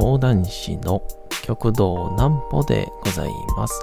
[0.00, 1.06] 講談師の
[1.42, 3.78] 極道南歩でございます。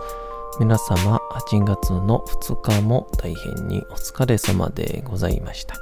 [0.60, 5.76] 皆様、8月の2日も大変にお疲れ様でございました。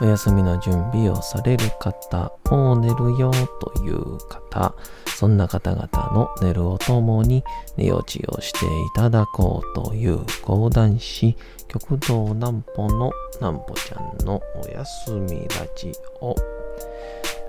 [0.00, 4.74] お休みの準備をされる方、もう寝るよという方、
[5.18, 7.44] そんな方々の寝るをともに
[7.76, 11.36] 寝落ちをしていただこうという講談師、
[11.68, 15.92] 極道南歩の南歩ちゃんのお休みラジ
[16.22, 16.63] オ。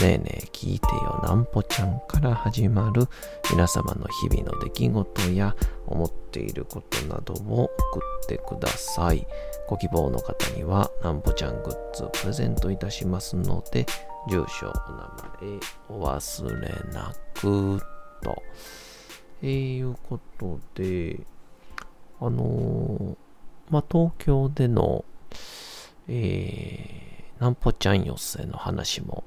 [0.00, 3.06] ねえねえ聞いてよなんぽちゃんから始まる
[3.50, 5.54] 皆様の日々の出来事や
[5.86, 9.26] 思っていることなどを送ってください。
[9.68, 13.84] ご希望の方にはなんぽちゃんグッズプレゼントいたしますので、
[14.30, 15.58] 住所、お名
[15.90, 17.82] 前、お忘れなく
[18.22, 18.42] と。
[19.42, 21.20] えー、いうことで、
[22.20, 23.16] あのー
[23.68, 25.04] まあ、東京での、
[26.08, 29.24] えー、なんぽちゃん寄せの話も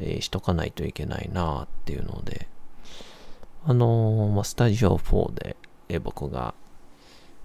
[0.00, 2.48] えーしとかないといけないなっていうので、
[3.64, 5.56] あのーまあ、スタジオ4で、
[5.88, 6.54] えー僕が、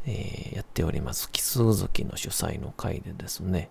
[0.05, 3.70] えやっております、奇数月の主催の会でですね、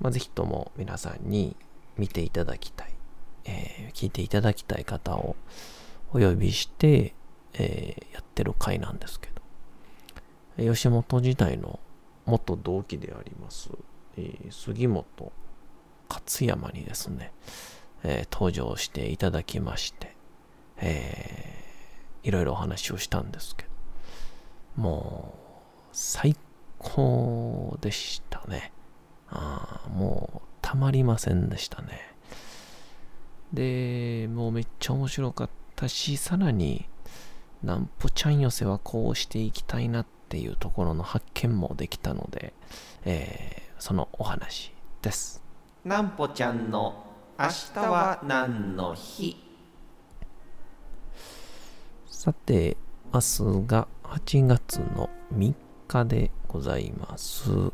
[0.00, 1.56] まあ、ぜひとも皆さんに
[1.96, 2.94] 見ていただきたい、
[3.44, 5.36] え聞いていただきたい方を
[6.12, 7.14] お呼びして、
[7.54, 9.28] えやってる会なんですけ
[10.56, 11.78] ど、吉本時代の
[12.24, 13.70] 元同期であります、
[14.16, 15.32] え杉本
[16.08, 17.32] 勝山にですね、
[18.04, 20.14] えー登場していただきまして、
[20.78, 23.64] えーいろいろお話をしたんですけ
[24.76, 26.36] ど、もう、最
[26.78, 28.72] 高でしたね。
[29.30, 32.00] あーもう、たまりませんでしたね。
[33.52, 36.86] で、もうめっちゃ面白かったし、さらに、
[37.62, 42.52] なんぽちゃん寄せはこうしていきたいなっていうところの発見もできたので、
[43.04, 44.72] えーそのお話
[45.02, 45.40] です。
[45.84, 47.04] なんぽちゃんの
[47.40, 49.36] 明日は何の日？
[52.10, 52.76] さて、
[53.14, 55.54] 明日が8月の3
[55.86, 57.70] 日でございます。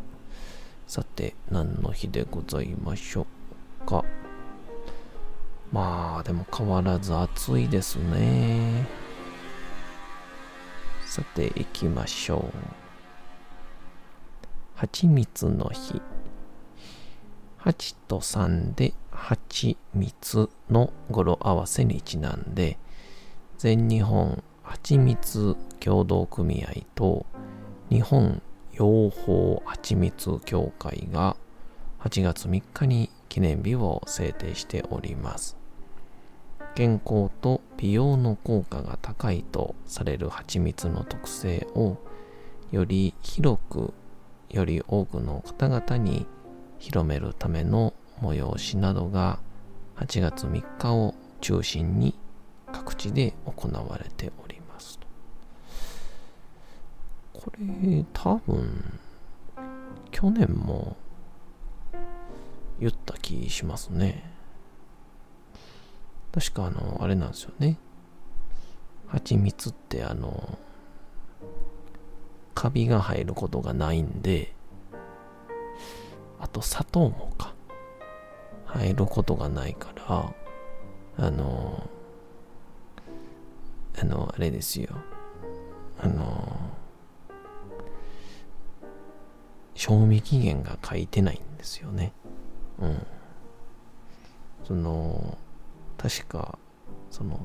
[0.87, 3.27] さて、何の日でございましょ
[3.83, 4.05] うか？
[5.73, 8.87] まあ、でも変わらず暑いですね。
[11.07, 12.59] さて、行きましょう。
[14.75, 16.03] 蜂蜜の日。
[17.61, 22.79] 8と3で蜂蜜の語呂合わせにちなんで、
[23.57, 27.25] 全日本蜂蜜協同組合と
[27.91, 28.43] 日本
[28.73, 31.37] 養蜂蜂蜜協会が
[32.01, 35.57] 8月3日に記念日を制定しております。
[36.75, 41.99] 健康と美容の効果が高いとされる蜂蜜の特性を
[42.73, 43.95] より広く
[44.51, 46.27] より多くの方々に
[46.79, 49.39] 広めるための催しなどが
[49.97, 52.15] 8月3日を中心に
[52.73, 55.07] 各地で行われておりますと。
[57.33, 59.01] これ多分
[60.11, 60.97] 去年も
[62.81, 64.33] 言った気しますね。
[66.33, 67.79] 確かあの、あれなんですよね。
[69.07, 70.59] 蜂蜜ってあの、
[72.55, 74.53] カビが入ることがないんで、
[76.41, 77.53] あと砂糖もか。
[78.75, 79.93] 入ることがないか
[81.17, 81.89] ら、あの、
[84.01, 84.89] あの、あれですよ。
[86.01, 86.59] あの、
[89.75, 92.13] 賞味期限が書いてないんですよね。
[92.81, 93.07] うん。
[94.65, 95.39] その、
[95.97, 96.59] 確か、
[97.10, 97.39] その、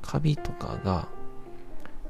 [0.00, 1.08] カビとかが、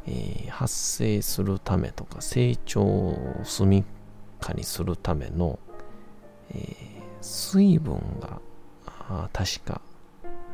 [0.07, 3.85] えー発生するためとか、成長を速み
[4.39, 5.59] かにするための、
[6.51, 8.41] えー水分が、
[9.33, 9.81] 確か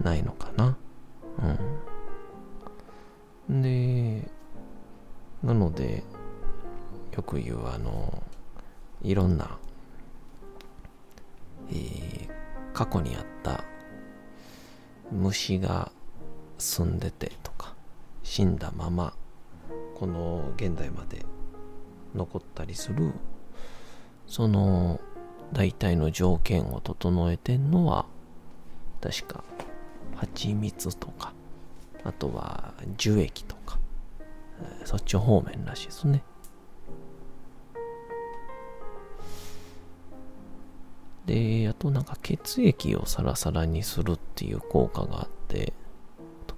[0.03, 0.77] ないのかな。
[3.49, 3.63] うん。
[3.63, 4.29] で、
[5.43, 6.05] なので、
[7.17, 8.23] よく言うあの、
[9.03, 9.59] いろんな、
[11.71, 12.41] えー
[12.73, 13.65] 過去にあった
[15.11, 15.91] 虫が
[16.59, 17.75] 住んでてとか、
[18.23, 19.13] 死んだまま、
[19.99, 21.25] この現代まで
[22.15, 23.13] 残ったりする、
[24.27, 25.01] その
[25.53, 28.07] 大体の条件を整えてんのは、
[29.01, 29.43] 確か、
[30.17, 31.33] 蜂蜜とか、
[32.05, 33.79] あとは樹液とか、
[34.85, 36.23] そっち方面らしいですね。
[41.27, 45.73] で、あとなんか血液をサラサラにするっていう効果があって、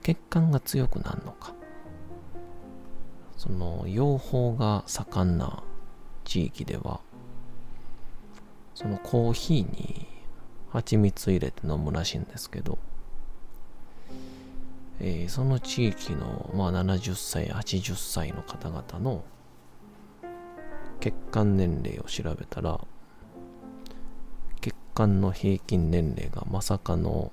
[0.03, 1.55] 血管が強くなるのか。
[3.37, 5.63] その養蜂が盛んな
[6.25, 7.01] 地域では、
[8.75, 10.07] そのコーヒーに
[10.73, 12.79] 蜂蜜入れて飲むらしいんですけど、
[15.01, 19.23] えー、その地域の、まあ、70歳、80歳の方々の
[21.01, 22.81] 血管年齢を調べたら、
[24.63, 27.33] 血管の平均年齢がまさかの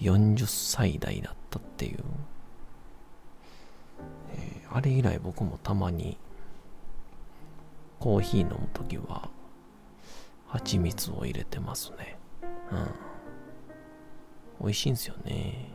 [0.00, 1.98] 40歳代だったっていう、
[4.32, 6.16] えー、あれ以来僕もたまに
[7.98, 9.28] コーヒー飲むときは
[10.48, 12.18] 蜂蜜を入れてますね。
[12.70, 12.90] うん。
[14.60, 15.70] 美味しいんですよね。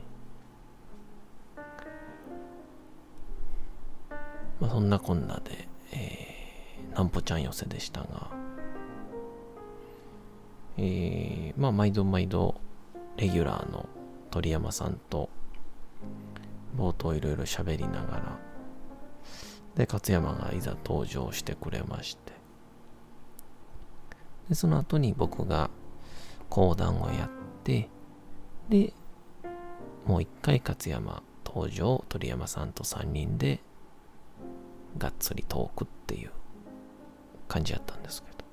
[4.60, 8.30] まあ、そんなこんなで、えー、なんぽちゃん寄せでしたが、
[10.78, 12.56] えー、まあ、毎度毎度、
[13.18, 13.90] レギュラーの
[14.30, 15.30] 鳥山さんと、
[16.78, 18.40] 冒頭いろいろ喋りながら、
[19.76, 22.34] で、勝山がいざ登場してくれまして、
[24.52, 25.70] で、その後に僕が
[26.50, 27.30] 講談をやっ
[27.64, 27.88] て、
[28.68, 28.92] で、
[30.06, 33.62] もう一回勝山登場、鳥山さんと3人で
[34.98, 36.32] がっつりトークっていう
[37.48, 38.44] 感じやったんですけど。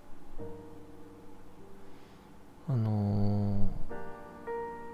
[2.68, 3.68] あの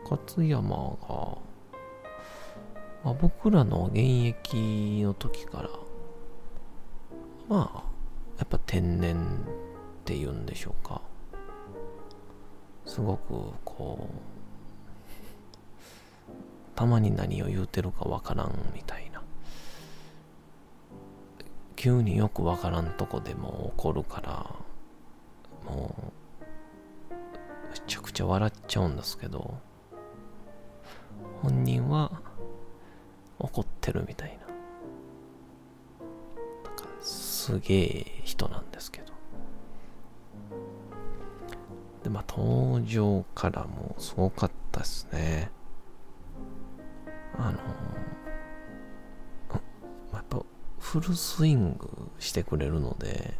[0.07, 1.39] ー、勝山が、
[3.05, 5.69] まあ、僕らの現役の時から
[7.47, 7.83] まあ
[8.39, 9.45] やっぱ天然
[10.05, 11.01] ていうんでしょうか。
[12.85, 14.12] すごくこう
[16.77, 19.23] たまに何を言うてるかわからんみたいな。
[21.77, 24.55] 急によくわからんとこでも起こるから
[25.71, 25.95] も
[27.11, 27.12] う
[27.73, 29.59] めちゃくちゃ笑っちゃうんですけど
[31.43, 32.23] 本人は
[33.39, 34.45] 怒ってるみたいな。
[37.03, 39.13] すげえ人なんですけど。
[42.37, 45.51] 登場からもすごかったですね
[47.39, 47.59] あの
[50.13, 50.43] やっぱ
[50.79, 51.89] フルスイング
[52.19, 53.35] してくれるので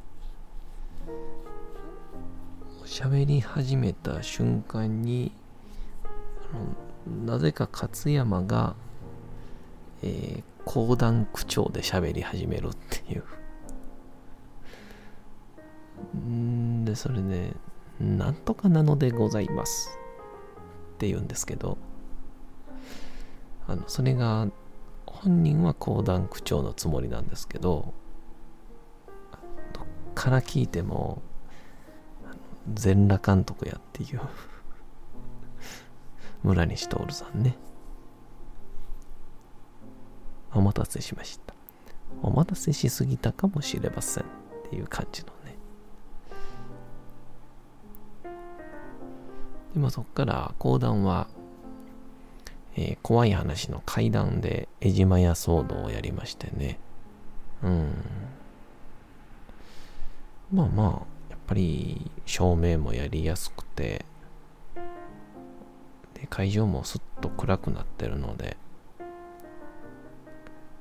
[2.85, 5.33] 喋り始めた瞬間に
[6.53, 6.57] あ
[7.19, 8.77] のなぜか勝山が、
[10.03, 13.25] えー、講談口調で喋り始めるっていう。
[16.17, 17.55] んで、それで、
[18.01, 19.99] なんとかなのでございます
[20.95, 21.79] って言うんですけど、
[23.67, 24.49] あの、それが
[25.07, 27.95] 本人は講談口調のつもりなんですけど
[29.73, 31.23] どっから聞いても
[32.75, 34.21] 全裸監督やっていう
[36.43, 37.57] 村西徹さんね。
[40.53, 41.55] お待たせしました。
[42.23, 44.27] お待たせしすぎたかもしれませんっ
[44.71, 45.34] ていう感じの
[49.75, 51.27] ねでもそっから講談は
[52.77, 56.79] えー、怖い話の階段で江島屋騒動をやりましてね。
[57.63, 57.95] うん。
[60.53, 60.87] まあまあ、
[61.31, 64.05] やっぱり照明もやりやすくて、
[66.15, 68.57] で、会場もすっと暗くなってるので、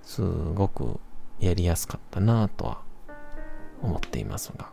[0.01, 0.99] すごく
[1.39, 2.81] やりやすかったなとは
[3.83, 4.71] 思っていますが。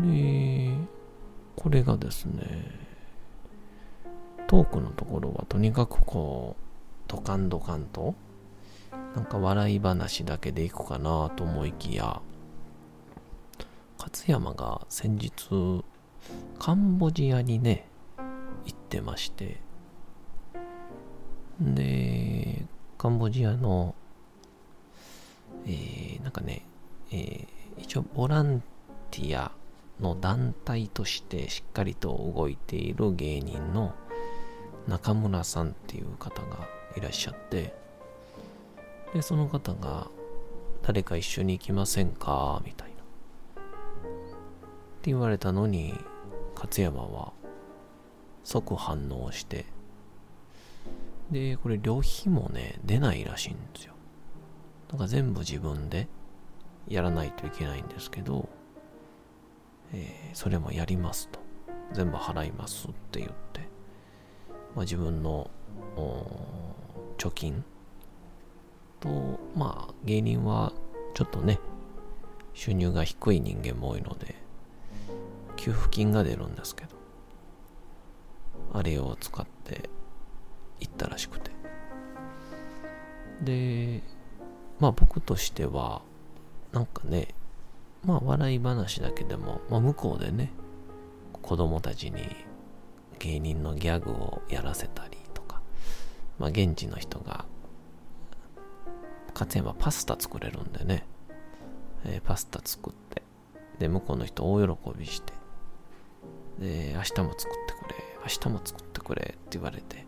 [0.00, 0.74] で、
[1.54, 2.42] これがですね、
[4.46, 6.62] トークのところはとにかくこう、
[7.08, 8.14] ドカンドカンと、
[9.14, 12.22] なんか笑い話だけでいくかなと思いきや、
[13.98, 15.84] 勝山が先日、
[16.58, 17.86] カンボジアにね、
[18.64, 19.60] 行ってまして、
[21.60, 22.64] で、
[22.96, 23.94] カンボジアの、
[25.66, 26.64] えー、なんかね、
[27.10, 27.46] えー、
[27.78, 28.62] 一応ボラン
[29.10, 29.52] ティア
[30.00, 33.94] の団体としてしっかりと動いている芸人の
[34.88, 37.74] 中村さんっていう方がいらっしゃって
[39.14, 40.08] でその方が
[40.82, 42.60] 誰か一緒に行きませんか？
[42.64, 42.94] みたいな。
[42.94, 42.98] っ
[45.02, 45.94] て言われたのに
[46.54, 47.32] 勝山は
[48.42, 49.66] 即反応して
[51.30, 53.94] でこれ旅費もね出ないらしいんですよ。
[54.88, 56.08] だから全部自分で
[56.88, 58.48] やらないといけないんですけど
[59.92, 61.42] えー、それもやりますと。
[61.92, 63.60] 全部払いますって言って、
[64.74, 65.50] まあ、自分の
[67.18, 67.64] 貯金
[69.00, 70.72] とまあ芸人は
[71.14, 71.58] ちょっとね
[72.54, 74.34] 収入が低い人間も多いので
[75.56, 76.96] 給付金が出るんですけど
[78.72, 79.90] あれを使って
[80.80, 81.50] 行ったらしくて。
[83.42, 84.02] で
[84.78, 86.02] まあ僕としては
[86.70, 87.34] なんかね
[88.04, 90.50] まあ笑い話だけでも、まあ、向こうでね
[91.40, 92.24] 子供たちに
[93.18, 95.60] 芸人のギャグをやらせたりとか、
[96.38, 97.44] まあ、現地の人が
[99.34, 101.06] 勝山パスタ作れるんでね、
[102.04, 103.22] えー、パスタ作って
[103.78, 105.32] で向こうの人大喜びして
[106.58, 110.06] で明日も作ってくれ明日も作ってくれって言われて、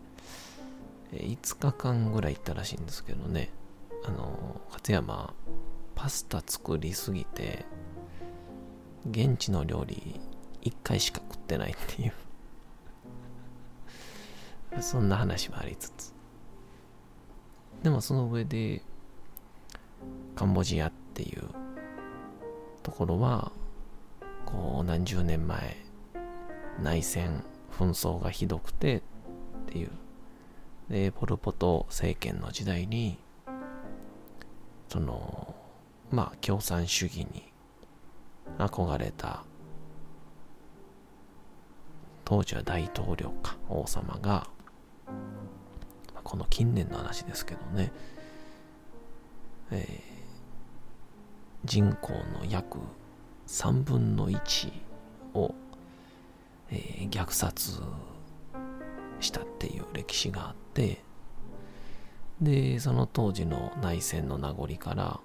[1.13, 3.51] えー、5日間ぐらい行ったらしいんですけどね
[4.05, 5.33] あの勝山
[5.95, 7.65] パスタ作りすぎて
[9.09, 10.19] 現地の料理
[10.63, 12.13] 1回しか食ってないっていう。
[14.81, 16.13] そんな話もありつつ。
[17.83, 18.81] でもその上で
[20.35, 21.49] カンボジアっていう
[22.81, 23.51] ところは
[24.45, 25.77] こう何十年前
[26.81, 29.01] 内戦紛争がひどくてっ
[29.67, 29.91] ていう。
[30.89, 33.17] でポル・ポト政権の時代に
[34.87, 35.55] その
[36.11, 37.51] まあ共産主義に
[38.57, 39.43] 憧れた。
[42.23, 43.55] 当時は大統領か。
[43.69, 44.47] 王様が。
[46.23, 47.91] この近年の話ですけどね、
[49.69, 49.87] えー、
[51.65, 52.79] 人口の約
[53.47, 54.71] 3分の1
[55.35, 55.53] を、
[56.71, 57.79] えー、虐殺
[59.19, 61.03] したっていう歴史があって。
[62.41, 65.19] でその当時の内戦の名残から、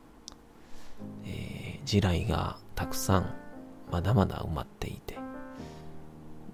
[1.24, 3.34] えー、地雷がたくさん
[3.92, 5.18] まだまだ埋まっていて。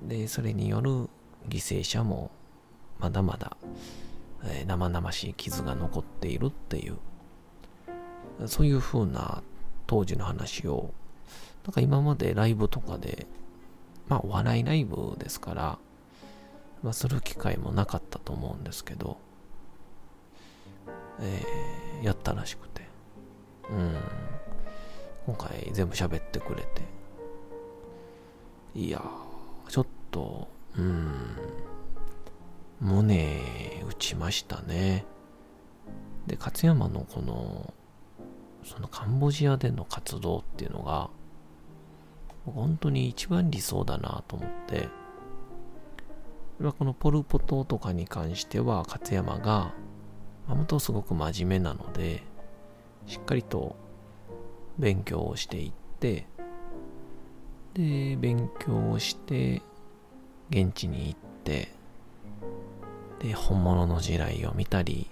[0.03, 0.91] でそれによる
[1.49, 2.33] 犠牲者も
[2.99, 3.57] まだまだ、
[4.43, 6.97] えー、生々しい傷が残っているっていう。
[8.47, 9.45] そういう風な
[9.87, 10.93] 当時の話を
[11.65, 13.29] なんか今までライブとかで
[14.09, 15.79] まあお笑いライブですから、
[16.83, 19.19] まあ、する機会もなかったと思うんですけど、
[21.21, 22.83] えー、やったらしくて。
[23.71, 24.26] うん。
[25.27, 26.83] 今回全部喋ってくれて。
[28.75, 29.03] いや
[29.69, 31.37] ちょっとうん
[32.81, 35.05] 胸打ちましたね。
[36.27, 37.75] で勝山のこの
[38.65, 41.11] そのカンボジアでの活動っていうのが
[42.45, 44.89] 本当に一番理想だなと思って。
[46.79, 49.75] このポル・ポトとかに関しては勝山が
[50.49, 52.23] 本当すごく真面目なので
[53.07, 53.77] しっかりと
[54.79, 56.27] 勉強をしていって
[57.75, 59.63] で勉強をして
[60.51, 61.73] 現地に行って
[63.21, 65.11] で本物の地雷を見たり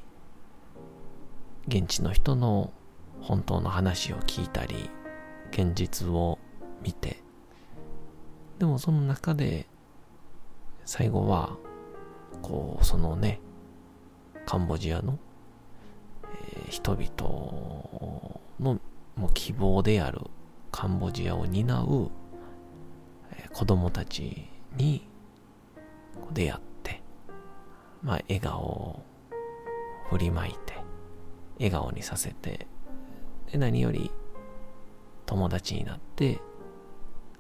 [1.67, 2.73] 現地の人の
[3.21, 4.91] 本当の話を聞いたり
[5.51, 6.39] 現実を
[6.83, 7.23] 見て
[8.59, 9.67] でもその中で
[10.85, 11.57] 最後は
[12.43, 13.41] こうそのね
[14.45, 15.19] カンボジアの、
[16.69, 18.79] 人々の
[19.17, 20.21] もう希望である
[20.71, 22.11] カンボジアを担う、
[23.53, 25.07] 子供たちに
[26.33, 27.03] 出会って、
[28.03, 29.03] まあ、笑顔を
[30.11, 30.75] 振りまいて
[31.59, 32.67] 笑顔にさせて
[33.51, 34.11] で何より
[35.27, 36.41] 友達になって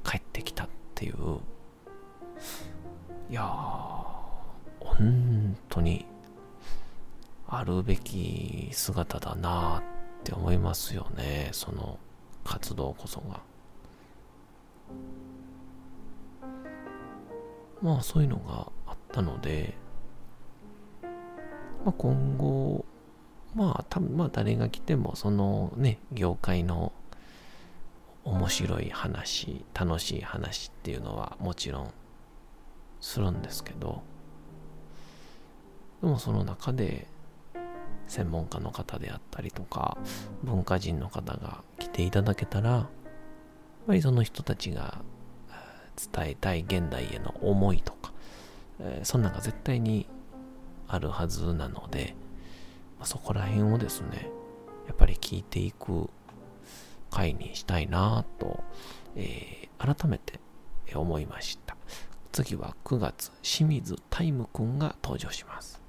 [0.04, 1.14] 帰ってきたっていう。
[3.30, 3.42] いや
[4.80, 6.06] 本当に
[7.48, 9.93] あるべき姿だなって
[10.24, 11.98] って思いますよねその
[12.44, 13.40] 活動こそが。
[17.82, 19.74] まあそういうのがあったので、
[21.84, 22.86] まあ、今後
[23.54, 26.92] まあ多分まあ誰が来てもそのね業界の
[28.24, 31.92] 面白い話楽しい話っていうのはもちろん
[33.02, 34.02] するんですけど
[36.00, 37.06] でもその中で
[38.08, 39.96] 専門家の方であったりとか
[40.42, 42.86] 文化人の方が来ていただけたらやっ
[43.86, 45.02] ぱりその人たちが
[46.12, 48.12] 伝えたい現代への思いとか、
[48.80, 50.08] え、そんなんが絶対に
[50.88, 52.16] あるはずなので
[53.04, 54.30] ま、そこら辺をですね、
[54.86, 56.08] やっぱり聞いていく
[57.10, 58.64] 回にしたいなと、
[59.14, 60.40] えー、改めて
[60.94, 61.76] 思いました。
[62.32, 65.83] 次は9月、清水タイムくんが登場します。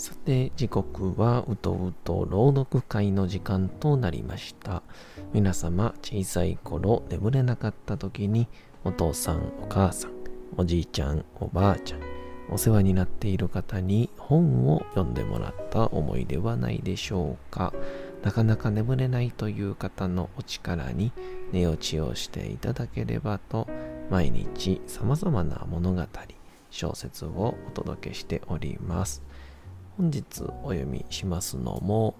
[0.00, 4.82] さて、時刻はうとうと朗読会の時間となりました。
[5.34, 8.48] 皆様、小さい頃眠れなかった時に、
[8.82, 10.12] お父さん、お母さん、
[10.56, 12.00] おじいちゃん、おばあちゃん、
[12.48, 17.74] お世話になっている方に本を読んでもらった思いではないでしょうか。
[18.24, 21.12] なかなか眠れないという方のお力に
[21.52, 23.68] 寝落ちをしていただければと、
[24.08, 26.02] 毎日様々な物語、
[26.70, 29.22] 小説をお届けしております。
[30.00, 32.14] 本日お読みしますのも、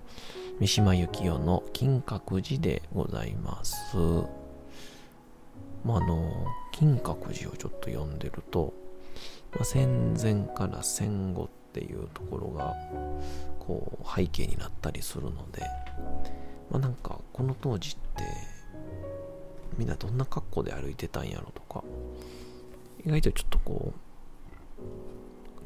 [0.58, 3.96] 三島由紀夫の金閣寺でございます。
[5.82, 6.30] まあ、あの、
[6.72, 8.74] 金閣寺をちょっと読んでると、
[9.54, 12.76] まあ、戦前から戦後っていうところが、
[13.58, 15.62] こう、背景になったりするので、
[16.70, 18.24] まあ、なんか、この当時って、
[19.78, 21.82] みんなどんな格好で歩いてたんやろとか、
[23.06, 24.09] 意外とちょっとこう、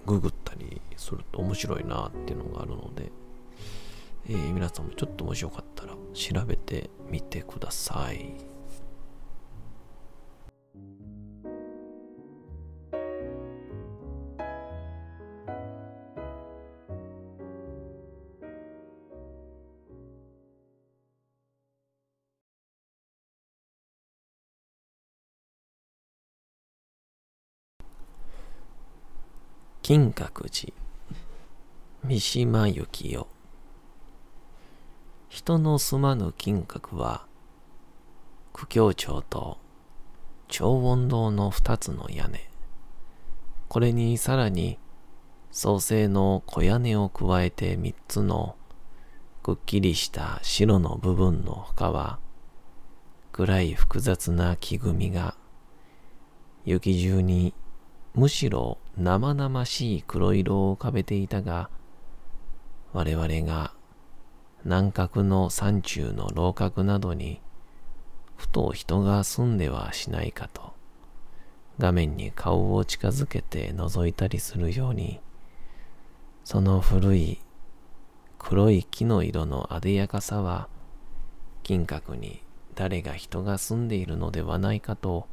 [0.07, 3.11] ググったりすると面白いなっていうのがあるので、
[4.29, 8.54] えー、皆さんもちょっともしよかったら調べてみてください。
[29.87, 30.73] 金閣寺。
[32.05, 33.27] 三島由紀夫。
[35.29, 37.27] 人の住まぬ金閣は
[38.55, 39.59] 苦境町と
[40.49, 42.49] 長音堂の二つの屋根。
[43.69, 44.79] これにさらに
[45.51, 48.57] 創生の小屋根を加えて三つの
[49.43, 52.19] くっきりした白の部分の他は
[53.33, 55.35] 暗い複雑な木組みが
[56.65, 57.53] 雪中に
[58.15, 61.69] むしろ生々しい黒色を浮かべていたが、
[62.93, 63.73] 我々が
[64.65, 67.41] 南角の山中の楼閣などに、
[68.37, 70.75] ふと人が住んではしないかと、
[71.81, 75.21] 画面に顔を近づけて覗いたりするように、
[76.45, 77.41] その古い
[78.39, 80.69] 黒い木の色の艶やかさは、
[81.65, 82.45] 金閣に
[82.77, 85.27] 誰が人が住んでいるのではないかと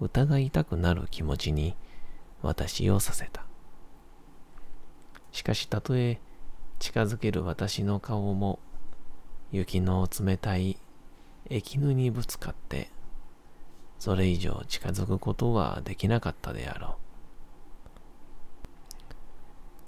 [0.00, 1.74] 疑いたくなる気持ちに
[2.42, 3.44] 私をさせた。
[5.32, 6.20] しかしたとえ
[6.78, 8.58] 近づける私の顔も
[9.52, 10.78] 雪の冷たい
[11.48, 12.90] 液ぬにぶつかって
[13.98, 16.92] それ以上近づくことはできなかったであろう。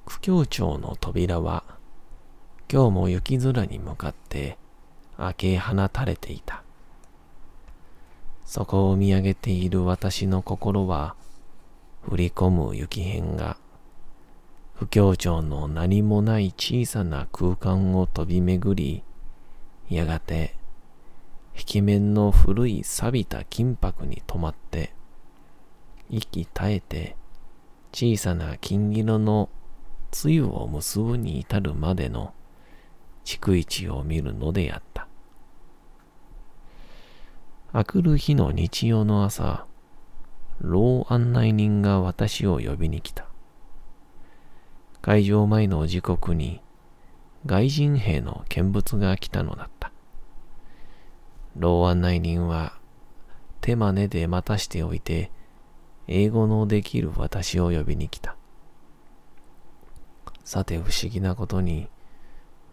[0.05, 1.65] 苦境町の扉は
[2.71, 4.59] 今日も雪空に向かって
[5.17, 6.63] 開け放たれていた。
[8.45, 11.15] そこを見上げている私の心は
[12.09, 13.57] 降り込む雪片が、
[14.75, 19.05] 不協調の何もない小さな空間を飛び巡り、
[19.89, 20.55] やがて、
[21.55, 24.93] 壁面の古い錆びた金箔に止まって、
[26.11, 27.17] 息絶えて、
[27.93, 29.51] 小さな金色の
[30.11, 32.35] 露を結ぶに至るまでの
[33.25, 35.09] 逐一を見るのであった。
[37.73, 39.67] あくる日の日曜の朝、
[40.65, 43.27] 老案内人が私を呼びに来た。
[45.01, 46.63] 会場前の時刻に
[47.47, 49.91] 外人兵の見物が来たのだった。
[51.57, 52.79] 老案内人は
[53.61, 55.33] 手真似で待たしておいて
[56.07, 58.37] 英語のできる私を呼びに来た。
[60.45, 61.89] さて不思議なことに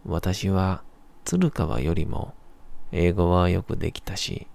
[0.05, 0.83] 私は
[1.25, 2.35] 鶴川よりも
[2.91, 4.45] 英語はよくできたし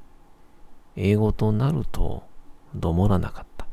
[0.95, 2.23] 英語となると
[2.75, 3.67] どもらなかった。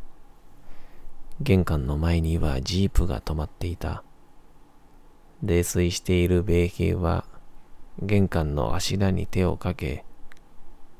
[1.41, 4.03] 玄関の前にはジープが止まっていた。
[5.43, 7.25] 泥酔している米兵は
[8.01, 10.05] 玄関の柱に手をかけ、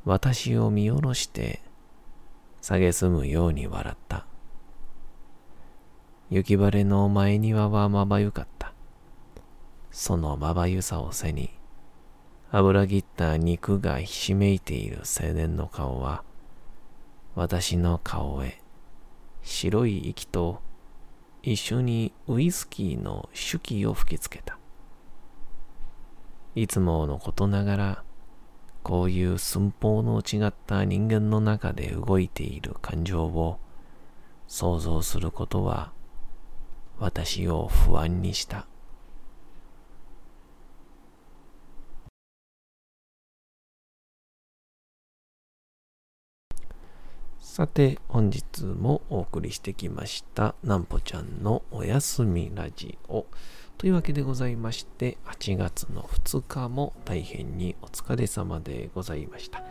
[0.04, 1.62] 私を見下ろして
[2.62, 4.26] 蔑むように笑った。
[6.30, 8.74] 雪晴れの前庭はまばゆかった。
[9.92, 11.50] そのまばゆさを背に、
[12.52, 16.24] 油ぎった肉がひしめいている青年の顔は、
[17.36, 18.62] 私の顔へ
[19.41, 20.62] 白い息と
[21.44, 24.58] 一緒にウイスキーの手記を吹きつけた。
[26.54, 28.04] いつものことながら、
[28.84, 33.60] こういう寸法の違った人間の中で動いている感情を
[34.48, 35.94] 想像することは
[37.00, 38.67] 私を不安にした。
[47.62, 53.28] さて、本日もお送りしてきました、なんぽちゃんのおやすみラジオ。
[53.78, 59.63] というわけでございまして、8月の2日も大変にお疲れ様でございました。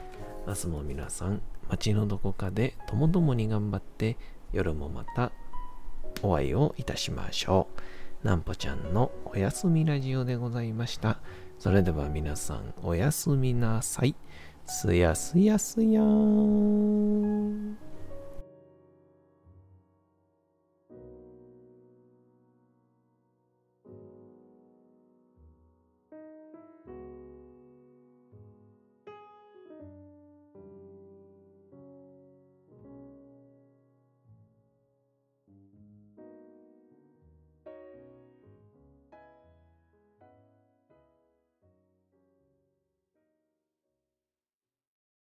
[0.47, 4.17] 明日も皆さん、街のどこかでともどもに頑張って、
[4.53, 5.33] 夜もまた
[6.23, 7.67] お会いをいたしましょ
[8.23, 8.25] う。
[8.25, 11.19] なんぽちゃんのおやすみラジオでございました。
[11.59, 14.15] それでは皆さん、おやすみなさい。
[14.73, 17.77] すやすやすやーん。